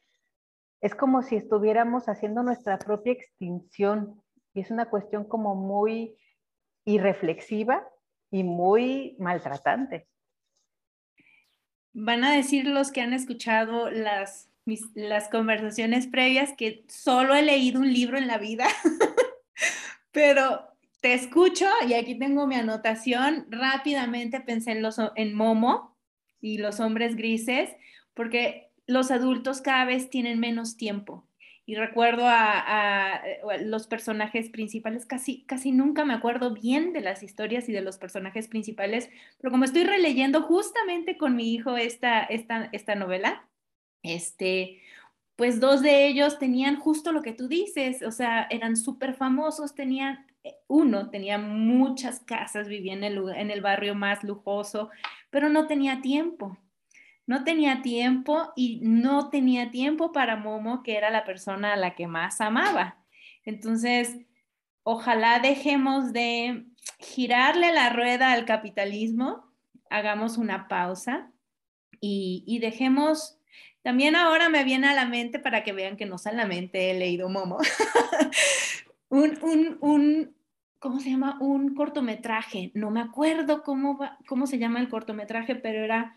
[0.82, 4.19] es como si estuviéramos haciendo nuestra propia extinción.
[4.56, 6.17] Y es una cuestión como muy
[6.86, 7.88] irreflexiva
[8.32, 10.08] y muy maltratante
[11.99, 14.49] van a decir los que han escuchado las,
[14.93, 18.67] las conversaciones previas que solo he leído un libro en la vida,
[20.12, 20.67] pero
[21.01, 23.47] te escucho y aquí tengo mi anotación.
[23.49, 25.97] Rápidamente pensé en, los, en Momo
[26.39, 27.71] y los hombres grises,
[28.13, 31.26] porque los adultos cada vez tienen menos tiempo
[31.67, 33.21] y recuerdo a,
[33.60, 37.97] los personajes principales, casi, casi nunca me acuerdo bien de las historias y de los
[37.97, 43.49] personajes principales, pero como estoy releyendo justamente con mi hijo esta, esta, esta novela,
[44.01, 44.82] este,
[45.36, 49.75] pues dos de ellos tenían justo lo que tú dices, o sea, eran súper famosos,
[49.75, 54.89] tenían, eh, uno tenía muchas casas, vivía en el, en el barrio más lujoso,
[55.30, 56.58] pero no tenía tiempo
[57.27, 61.93] no tenía tiempo y no tenía tiempo para Momo, que era la persona a la
[61.93, 63.03] que más amaba.
[63.43, 64.15] Entonces,
[64.83, 66.65] ojalá dejemos de
[66.99, 69.45] girarle la rueda al capitalismo,
[69.89, 71.31] hagamos una pausa
[71.99, 73.39] y, dejemos,
[73.81, 77.27] también ahora me viene a la mente para que vean que no solamente he leído
[77.27, 77.57] Momo,
[79.09, 80.35] un, un, un,
[80.79, 81.37] ¿cómo se llama?
[81.41, 86.15] Un cortometraje, no me acuerdo cómo, cómo se llama el cortometraje, pero era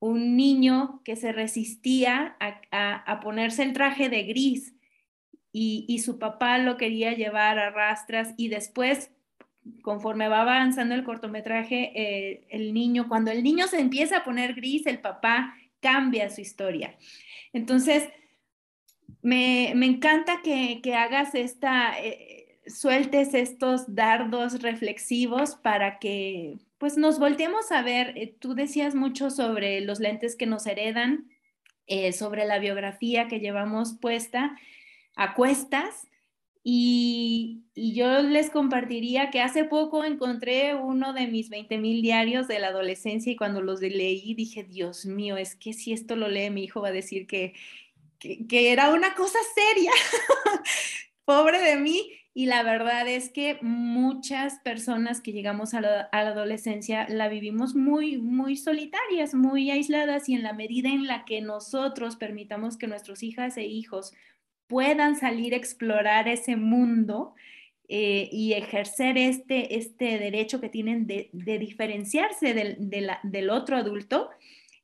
[0.00, 4.74] un niño que se resistía a, ponerse el traje de gris
[5.52, 9.10] y, su papá lo quería llevar a rastras y después,
[9.82, 14.54] conforme va avanzando el cortometraje, eh, el niño, cuando el niño se empieza a poner
[14.54, 16.96] gris, el papá cambia su historia.
[17.52, 18.08] Entonces,
[19.22, 27.70] me, encanta que, hagas esta, eh, sueltes estos dardos reflexivos para que pues nos volteemos
[27.72, 28.16] a ver.
[28.16, 31.28] Eh, tú decías mucho sobre los lentes que nos heredan,
[31.86, 34.56] eh, sobre la biografía que llevamos puesta
[35.14, 36.08] a cuestas.
[36.64, 42.48] Y, y, yo les compartiría que hace poco encontré uno de mis 20 mil diarios
[42.48, 46.28] de la adolescencia y cuando los leí dije, Dios mío, es que si esto lo
[46.28, 47.54] lee mi hijo va a decir que,
[48.18, 49.92] que, era una cosa seria.
[51.26, 52.10] Pobre de mí.
[52.32, 58.18] Y la verdad es que muchas personas que llegamos a la, adolescencia la vivimos muy,
[58.18, 63.22] muy solitarias, muy aisladas y en la medida en la que nosotros permitamos que nuestros
[63.22, 64.12] hijas e hijos
[64.68, 67.34] puedan salir a explorar ese mundo
[67.88, 72.76] eh, y ejercer este, este derecho que tienen de, diferenciarse del,
[73.24, 74.30] del otro adulto,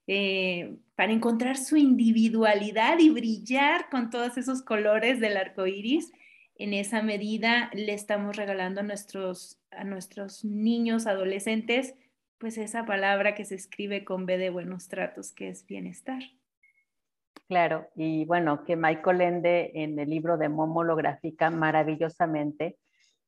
[0.08, 6.12] eh, para encontrar su individualidad y brillar con todos esos colores del arco iris.
[6.58, 11.94] En esa medida le estamos regalando a nuestros, a nuestros niños, adolescentes,
[12.38, 16.22] pues esa palabra que se escribe con B de buenos tratos, que es bienestar.
[17.48, 22.78] Claro, y bueno, que Michael Ende en el libro de Momo lo grafica maravillosamente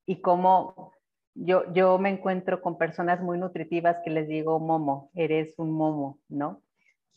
[0.07, 0.93] y como
[1.35, 6.19] yo, yo me encuentro con personas muy nutritivas que les digo, Momo, eres un Momo,
[6.29, 6.62] ¿no?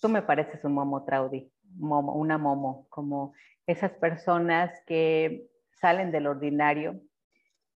[0.01, 3.33] tú me pareces un momo, Traudy, momo, una momo, como
[3.67, 5.47] esas personas que
[5.81, 7.01] salen del ordinario,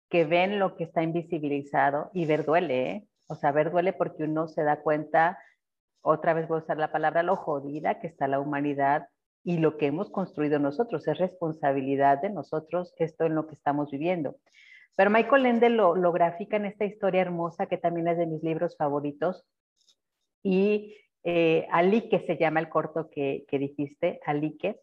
[0.09, 3.07] que ven lo que está invisibilizado y ver duele, ¿eh?
[3.27, 5.39] O sea, ver duele porque uno se da cuenta,
[6.01, 9.07] otra vez voy a usar la palabra, lo jodida que está la humanidad
[9.43, 11.07] y lo que hemos construido nosotros.
[11.07, 14.35] Es responsabilidad de nosotros esto en lo que estamos viviendo.
[14.95, 18.43] Pero Michael Ende lo, lo grafica en esta historia hermosa que también es de mis
[18.43, 19.45] libros favoritos
[20.43, 24.81] y eh, Alique se llama el corto que, que dijiste, Alique,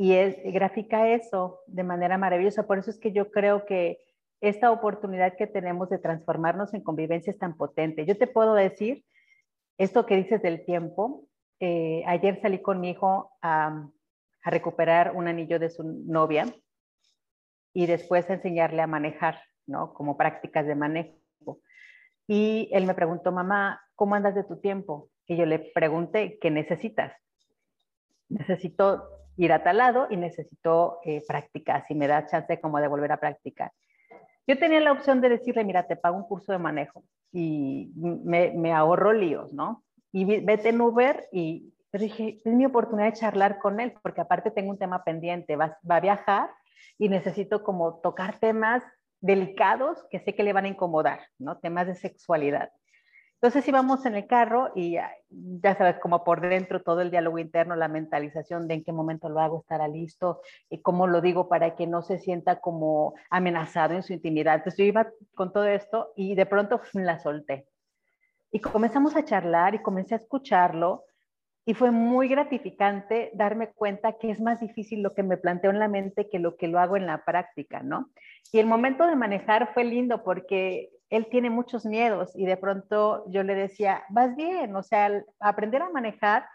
[0.00, 2.66] y es, grafica eso de manera maravillosa.
[2.66, 3.98] Por eso es que yo creo que
[4.40, 8.06] esta oportunidad que tenemos de transformarnos en convivencia es tan potente.
[8.06, 9.04] Yo te puedo decir,
[9.76, 11.26] esto que dices del tiempo,
[11.60, 13.90] eh, ayer salí con mi hijo a,
[14.42, 16.46] a recuperar un anillo de su novia
[17.74, 19.92] y después a enseñarle a manejar, ¿no?
[19.92, 21.60] Como prácticas de manejo.
[22.26, 25.10] Y él me preguntó, mamá, ¿cómo andas de tu tiempo?
[25.26, 27.12] Y yo le pregunté, ¿qué necesitas?
[28.30, 32.88] Necesito ir a tal lado y necesito eh, practicar, si me da chance como de
[32.88, 33.72] volver a practicar.
[34.46, 38.52] Yo tenía la opción de decirle, mira, te pago un curso de manejo y me,
[38.52, 39.82] me ahorro líos, ¿no?
[40.12, 44.20] Y vete en Uber y pero dije, es mi oportunidad de charlar con él, porque
[44.20, 46.50] aparte tengo un tema pendiente, va, va, a viajar
[46.98, 48.84] y necesito como tocar temas
[49.20, 51.58] delicados que sé que le van a incomodar, ¿no?
[51.58, 52.70] Temas de sexualidad.
[53.42, 57.74] Entonces íbamos en el carro y ya, sabes, como por dentro todo el diálogo interno,
[57.74, 61.74] la mentalización de en qué momento lo hago, estará listo, y cómo lo digo para
[61.74, 64.56] que no se sienta como amenazado en su intimidad.
[64.56, 67.66] Entonces yo iba con todo esto y de pronto la solté.
[68.52, 71.04] Y comenzamos a charlar y comencé a escucharlo
[71.64, 75.78] y fue muy gratificante darme cuenta que es más difícil lo que me planteo en
[75.78, 78.10] la mente que lo que lo hago en la práctica, ¿no?
[78.52, 83.24] Y el momento de manejar fue lindo porque él tiene muchos miedos y de pronto
[83.28, 86.46] yo le decía, vas bien, o sea, aprender a manejar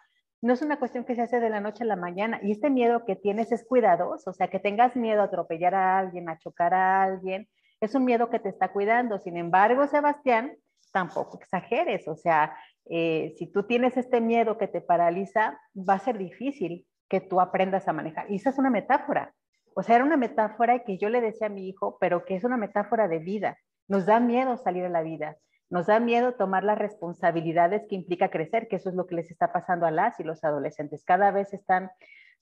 [0.42, 2.70] no es una cuestión que se hace de la noche a la mañana y este
[2.70, 6.38] miedo que tienes es cuidadoso, o sea, que tengas miedo a atropellar a alguien, a
[6.38, 7.48] chocar a alguien,
[7.82, 9.20] es un miedo que te está cuidando.
[9.20, 10.56] Sin embargo, Sebastián,
[10.92, 16.00] tampoco exageres, o sea, eh, si tú tienes este miedo que te paraliza, va a
[16.00, 18.30] ser difícil que tú aprendas a manejar.
[18.32, 19.34] Y esa es una metáfora.
[19.76, 22.44] O sea, era una metáfora que yo le decía a mi hijo, pero que es
[22.44, 23.58] una metáfora de vida.
[23.88, 25.38] Nos da miedo salir a la vida,
[25.70, 29.32] nos da miedo tomar las responsabilidades que implica crecer, que eso es lo que les
[29.32, 31.04] está pasando a las y los adolescentes.
[31.04, 31.92] Cada vez están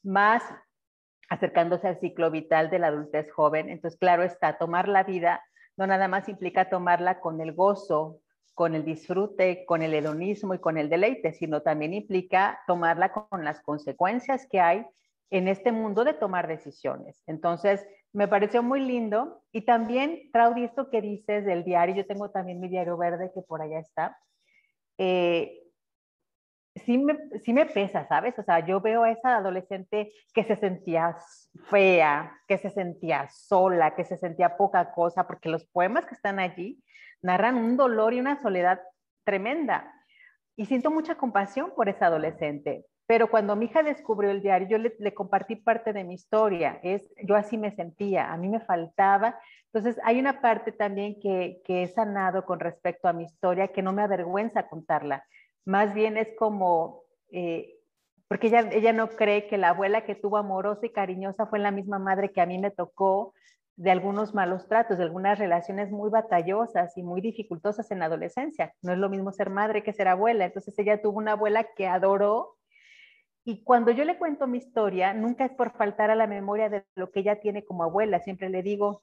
[0.04, 0.44] más
[1.30, 3.70] acercándose al ciclo vital de la adultez joven.
[3.70, 5.42] Entonces, claro está, tomar la vida
[5.78, 8.20] no nada más implica tomarla con el gozo,
[8.54, 13.44] con el disfrute, con el hedonismo y con el deleite, sino también implica tomarla con
[13.44, 14.86] las consecuencias que hay
[15.32, 17.24] en este mundo de tomar decisiones.
[17.26, 19.44] Entonces, me pareció muy lindo.
[19.52, 23.42] Y también, Traudy, esto que dices del diario, yo tengo también mi diario verde que
[23.42, 24.18] por allá está.
[24.98, 25.60] Eh,
[26.76, 28.38] sí, me, sí me pesa, ¿sabes?
[28.40, 31.16] O sea, yo veo a esa adolescente que se sentía
[31.70, 36.40] fea, que se sentía sola, que se sentía poca cosa, porque los poemas que están
[36.40, 36.84] allí
[37.22, 38.82] narran un dolor y una soledad
[39.24, 39.92] tremenda.
[40.56, 42.86] y siento mucha compasión por esa adolescente.
[43.06, 46.80] Pero cuando mi hija descubrió el diario, yo le, compartí parte de mi historia.
[46.84, 49.38] Es, yo así me sentía, a mí me faltaba.
[49.74, 53.82] Entonces, hay una parte también que, que he sanado con respecto a mi historia que
[53.82, 55.26] no me avergüenza contarla.
[55.66, 57.76] Más bien es como, eh,
[58.28, 61.72] porque ella, ella no cree que la abuela que tuvo amorosa y cariñosa fue la
[61.72, 63.34] misma madre que a mí me tocó
[63.76, 68.74] de algunos malos tratos, de algunas relaciones muy batallosas y muy dificultosas en la adolescencia.
[68.82, 70.46] No es lo mismo ser madre que ser abuela.
[70.46, 72.56] Entonces ella tuvo una abuela que adoró
[73.46, 76.86] y cuando yo le cuento mi historia, nunca es por faltar a la memoria de
[76.96, 78.20] lo que ella tiene como abuela.
[78.20, 79.02] Siempre le digo,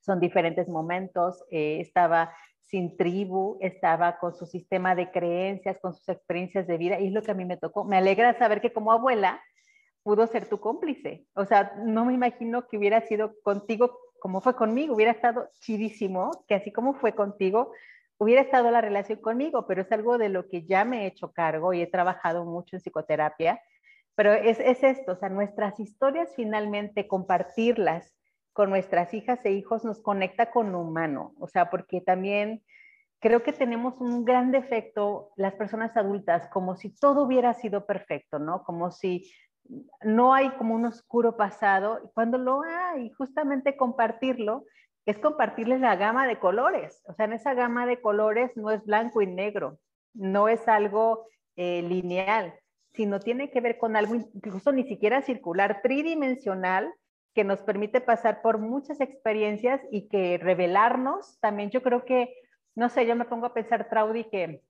[0.00, 1.44] son diferentes momentos.
[1.50, 7.00] Eh, estaba sin tribu, estaba con su sistema de creencias, con sus experiencias de vida
[7.00, 7.84] y es lo que a mí me tocó.
[7.84, 9.42] Me alegra saber que como abuela
[10.02, 11.26] pudo ser tu cómplice.
[11.34, 16.44] O sea, no me imagino que hubiera sido contigo como fue conmigo, hubiera estado chidísimo,
[16.46, 17.72] que así como fue contigo,
[18.20, 21.32] hubiera estado la relación conmigo, pero es algo de lo que ya me he hecho
[21.32, 23.60] cargo y he trabajado mucho en psicoterapia.
[24.14, 28.14] Pero es, es esto, o sea, nuestras historias finalmente, compartirlas
[28.52, 32.62] con nuestras hijas e hijos nos conecta con lo humano, o sea, porque también
[33.20, 38.38] creo que tenemos un gran defecto las personas adultas, como si todo hubiera sido perfecto,
[38.38, 38.64] ¿no?
[38.64, 39.32] Como si
[40.02, 44.64] no hay como un oscuro pasado, cuando lo hay, justamente compartirlo,
[45.10, 47.02] es compartirles la gama de colores.
[47.06, 49.78] O sea, en esa gama de colores no es blanco y negro,
[50.14, 52.54] no es algo eh, lineal,
[52.94, 56.92] sino tiene que ver con algo incluso ni siquiera circular, tridimensional,
[57.34, 61.70] que nos permite pasar por muchas experiencias y que revelarnos también.
[61.70, 62.34] Yo creo que,
[62.74, 64.62] no sé, yo me pongo a pensar, Traudy, que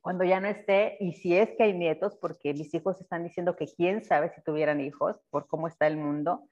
[0.00, 3.56] cuando ya no esté, y si es que hay nietos, porque mis hijos están diciendo
[3.56, 6.48] que quién sabe si tuvieran hijos por cómo está el mundo,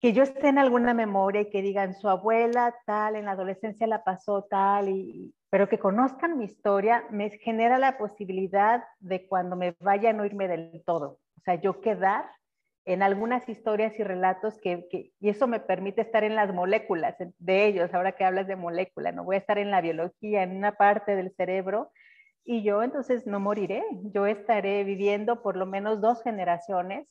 [0.00, 3.86] que yo esté en alguna memoria y que digan su abuela tal, en la adolescencia
[3.86, 9.56] la pasó tal, y, pero que conozcan mi historia, me genera la posibilidad de cuando
[9.56, 11.18] me vaya no irme del todo.
[11.36, 12.30] O sea, yo quedar
[12.84, 14.88] en algunas historias y relatos que,
[15.20, 19.12] y eso me permite estar en las moléculas de ellos, ahora que hablas de molécula,
[19.12, 21.90] no voy a estar en la biología, en una parte del cerebro,
[22.44, 27.06] y yo entonces no moriré, yo estaré viviendo por lo menos dos generaciones,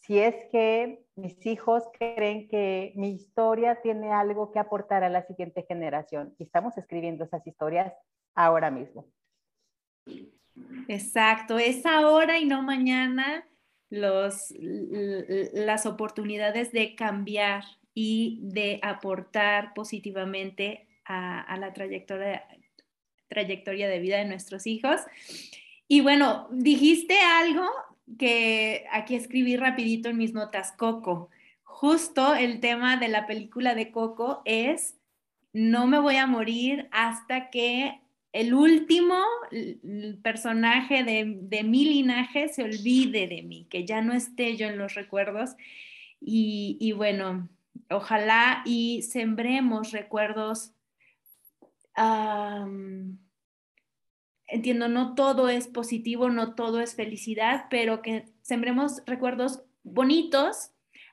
[0.00, 5.26] si es que mis hijos creen que mi historia tiene algo que aportar a la
[5.26, 7.92] siguiente generación, y estamos escribiendo esas historias
[8.34, 9.06] ahora mismo.
[10.88, 13.46] Exacto, es ahora y no mañana
[13.90, 22.46] los, las oportunidades de cambiar y de aportar positivamente a, la trayectoria,
[23.28, 25.00] trayectoria de vida de nuestros hijos.
[25.88, 27.66] Y bueno, dijiste algo
[28.16, 31.30] que aquí escribí rapidito en mis notas, Coco.
[31.62, 34.96] Justo el tema de la película de Coco es,
[35.52, 38.00] no me voy a morir hasta que
[38.32, 39.16] el último
[40.22, 44.94] personaje de, mi linaje se olvide de mí, que ya no esté yo en los
[44.94, 45.56] recuerdos.
[46.20, 47.48] Y, bueno,
[47.90, 50.72] ojalá y sembremos recuerdos.
[54.48, 60.72] Entiendo, no todo es positivo, no todo es felicidad, pero que sembremos recuerdos bonitos,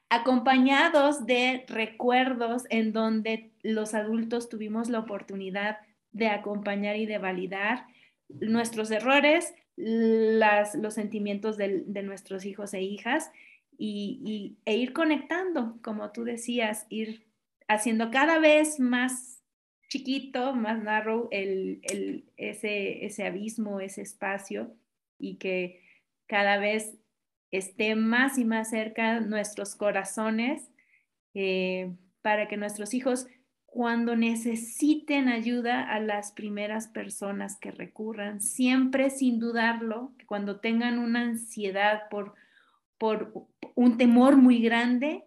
[0.10, 5.78] acompañados de recuerdos en donde los adultos tuvimos la oportunidad
[6.12, 7.88] de acompañar y de validar
[8.30, 13.32] nuestros errores, los sentimientos de, nuestros hijos e hijas
[13.78, 17.26] y, e ir conectando, como tú decías, ir
[17.68, 19.35] haciendo cada vez más
[19.90, 21.82] chiquito, más narrow el,
[22.38, 24.76] ese, ese abismo, ese espacio
[25.18, 25.82] y que
[26.28, 26.98] cada vez
[27.52, 30.70] esté más y más cerca nuestros corazones
[31.34, 33.28] eh, para que nuestros hijos
[33.76, 41.24] cuando necesiten ayuda a las primeras personas que recurran, siempre sin dudarlo, cuando tengan una
[41.24, 42.36] ansiedad por,
[42.98, 45.26] por un temor muy grande,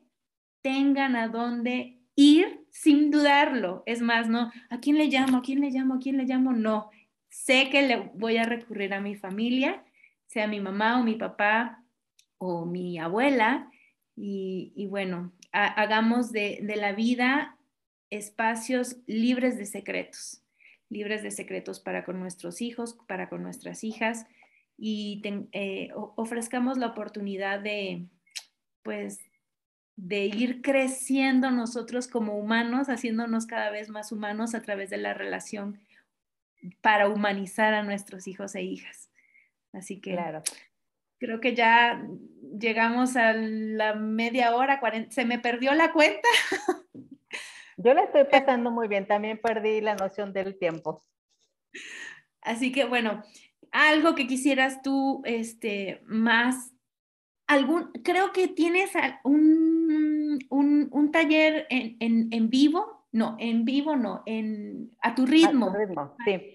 [0.63, 1.98] tengan a dónde
[2.83, 3.83] sin dudarlo.
[3.87, 5.39] Es más, no, ¿a quién le llamo?
[5.39, 5.95] ¿A quién le llamo?
[5.95, 6.53] ¿A quién le llamo?
[6.53, 6.91] No,
[7.29, 9.85] sé que le voy a recurrir a mi familia,
[10.27, 11.83] sea mi mamá o mi papá
[12.39, 13.71] o mi abuela,
[14.21, 17.57] y, bueno, hagamos de, de la vida
[18.11, 20.43] espacios libres de secretos,
[20.89, 24.27] libres de secretos para con nuestros hijos, para con nuestras hijas
[24.77, 25.21] y
[25.53, 28.07] eh, ofrezcamos la oportunidad de,
[28.83, 29.21] pues,
[29.99, 35.13] de ir creciendo nosotros como humanos, haciéndonos cada vez más humanos a través de la
[35.13, 35.81] relación
[36.81, 39.11] para humanizar a nuestros hijos e hijas.
[39.73, 40.45] Así que claro.
[41.19, 42.01] creo que ya
[42.61, 44.81] llegamos a la media hora,
[45.11, 46.29] se me perdió la cuenta.
[47.77, 51.03] Yo la estoy pasando muy bien, también perdí la noción del tiempo.
[52.41, 53.25] Así que bueno,
[53.73, 56.73] algo que quisieras tú este, más,
[57.49, 58.93] algún, creo que tienes
[59.25, 65.69] un, un, taller en, en, en, vivo, no, en vivo no, en, a tu ritmo.
[65.69, 66.55] A tu ritmo, sí.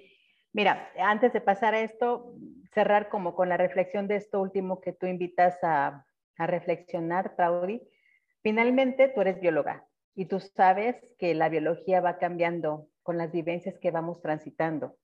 [0.53, 2.36] Mira, antes de pasar a esto,
[2.73, 6.05] cerrar como con la reflexión de esto último que tú invitas a,
[6.38, 7.81] a reflexionar, Traudy.
[8.41, 13.79] Finalmente, tú eres bióloga y tú sabes que la biología va cambiando con las vivencias
[13.79, 14.95] que vamos transitando.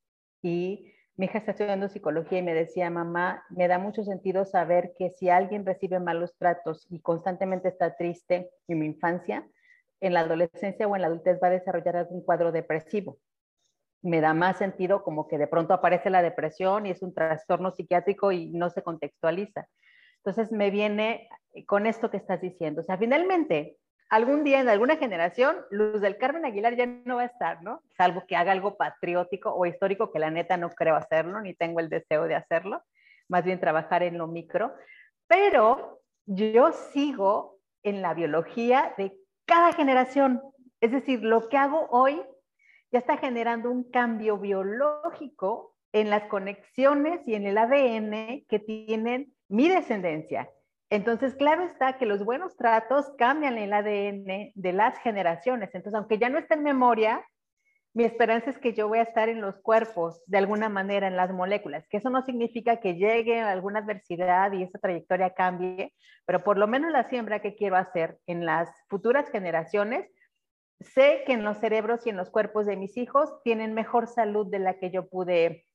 [0.41, 4.93] Y mi hija está estudiando psicología y me decía, mamá, me da mucho sentido saber
[4.97, 9.45] que si alguien recibe malos tratos y constantemente está triste en mi infancia,
[9.99, 13.17] en la adolescencia o en la adultez va a desarrollar algún cuadro depresivo.
[14.01, 17.72] Me da más sentido como que de pronto aparece la depresión y es un trastorno
[17.72, 19.67] psiquiátrico y no se contextualiza.
[20.24, 21.28] Entonces me viene
[21.67, 22.80] con esto que estás diciendo.
[22.80, 23.76] O sea, finalmente,
[24.10, 27.82] algún día en alguna generación, Luz del Carmen Aguilar ya no va a estar, ¿no?
[27.95, 31.80] Salvo que haga algo patriótico o histórico, que la neta no creo hacerlo, ni tengo
[31.80, 32.84] el deseo de hacerlo,
[33.28, 34.74] más bien trabajar en lo micro.
[35.28, 40.41] Pero yo sigo en la biología de cada generación.
[40.82, 42.22] Es decir, lo que hago hoy
[42.91, 49.34] ya está generando un cambio biológico en las conexiones y en el ADN que tienen
[49.47, 50.49] mi descendencia.
[50.89, 55.69] Entonces, claro está que los buenos tratos cambian el ADN de las generaciones.
[55.73, 57.23] Entonces, aunque ya no esté en memoria,
[57.93, 61.15] mi esperanza es que yo voy a estar en los cuerpos, de alguna manera, en
[61.15, 65.93] las moléculas, que eso no significa que llegue alguna adversidad y esa trayectoria cambie,
[66.25, 70.07] pero por lo menos la siembra que quiero hacer en las futuras generaciones,
[70.79, 74.47] sé que en los cerebros y en los cuerpos de mis hijos tienen mejor salud
[74.49, 75.65] de la que yo pude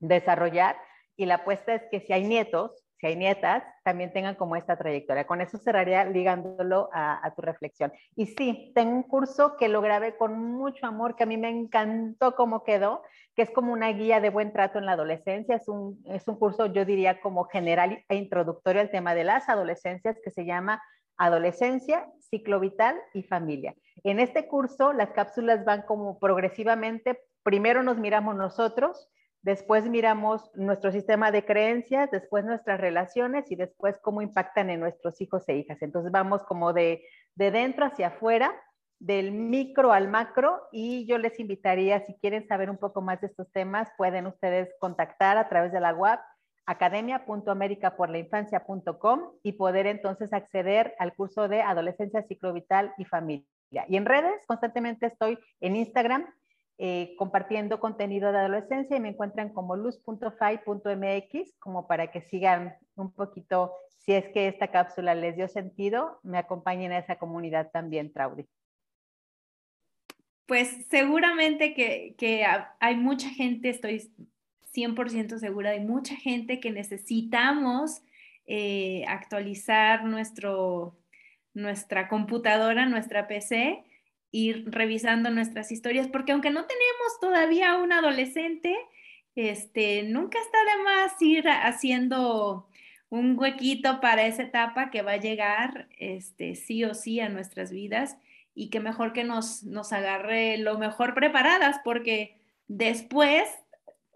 [0.00, 0.76] desarrollar
[1.16, 4.76] y la apuesta es que si hay nietos, si hay nietas, también tengan como esta
[4.76, 5.26] trayectoria.
[5.26, 7.92] Con eso cerraría ligándolo a, tu reflexión.
[8.14, 11.48] Y sí, tengo un curso que lo grabé con mucho amor, que a mí me
[11.48, 13.02] encantó cómo quedó,
[13.34, 15.56] que es como una guía de buen trato en la adolescencia.
[15.56, 19.48] Es un, es un curso, yo diría, como general e introductorio al tema de las
[19.48, 20.80] adolescencias, que se llama
[21.16, 23.74] Adolescencia, Ciclo Vital y Familia.
[24.04, 29.08] En este curso, las cápsulas van como progresivamente, primero nos miramos nosotros,
[29.42, 35.20] después miramos nuestro sistema de creencias, después nuestras relaciones y después cómo impactan en nuestros
[35.20, 35.82] hijos e hijas.
[35.82, 38.54] Entonces vamos como de, de dentro hacia afuera,
[38.98, 43.26] del micro al macro y yo les invitaría, si quieren saber un poco más de
[43.26, 46.20] estos temas, pueden ustedes contactar a través de la web
[46.66, 53.44] academia.americaporlainfancia.com y poder entonces acceder al curso de adolescencia, ciclo vital y familia.
[53.88, 56.32] Y en redes, constantemente estoy en Instagram
[56.78, 63.12] eh, compartiendo contenido de adolescencia y me encuentran como luz.fai.mx, como para que sigan un
[63.12, 68.12] poquito, si es que esta cápsula les dio sentido, me acompañen a esa comunidad también,
[68.12, 68.48] Traudy.
[70.46, 72.44] Pues seguramente que,
[72.80, 74.10] hay mucha gente, estoy
[74.74, 78.02] 100% segura, hay mucha gente que necesitamos
[78.46, 80.98] eh, actualizar nuestro,
[81.54, 83.84] nuestra computadora, nuestra PC,
[84.32, 88.74] ir revisando nuestras historias, porque aunque no tenemos todavía un adolescente,
[89.36, 92.66] este, nunca está de más ir haciendo
[93.10, 97.70] un huequito para esa etapa que va a llegar este, sí o sí a nuestras
[97.70, 98.16] vidas
[98.54, 103.44] y que mejor que nos, nos agarre lo mejor preparadas, porque después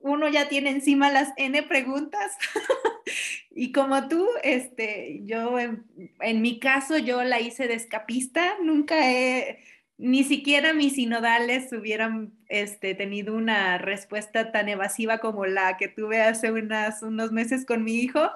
[0.01, 2.37] uno ya tiene encima las N preguntas.
[3.51, 5.85] y como tú, este, yo en,
[6.21, 9.59] en, mi caso, yo la hice de escapista, nunca he
[9.99, 16.21] ni siquiera mis sinodales hubieran este, tenido una respuesta tan evasiva como la que tuve
[16.21, 18.31] hace unos meses con mi hijo.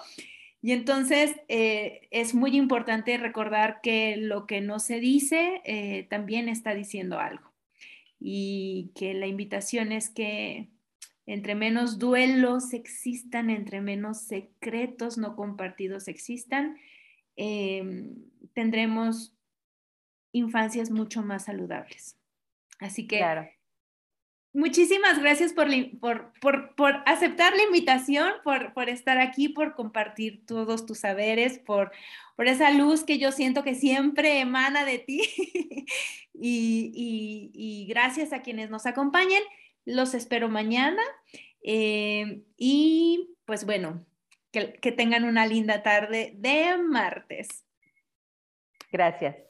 [0.62, 6.48] Y entonces eh, es muy importante recordar que lo que no se dice eh, también
[6.48, 7.50] está diciendo algo.
[8.18, 10.68] Y que la invitación es que
[11.26, 16.76] entre menos duelos existan, entre menos secretos no compartidos existan,
[17.36, 18.16] em,
[18.52, 19.34] tendremos
[20.32, 22.16] infancias mucho más saludables.
[22.78, 23.22] Así que
[24.52, 25.68] muchísimas gracias por,
[26.40, 31.92] por, aceptar la invitación, por, estar aquí, por compartir todos tus saberes, por,
[32.38, 35.20] esa luz que yo siento que siempre emana de ti.
[36.34, 39.42] y, gracias a quienes nos acompañen.
[39.84, 41.02] Los espero mañana.
[41.62, 44.06] Eh, y pues bueno,
[44.52, 47.66] que tengan una linda tarde de martes.
[48.90, 49.49] Gracias.